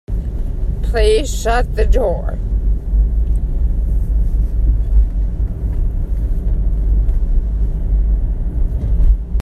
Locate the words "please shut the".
0.81-1.85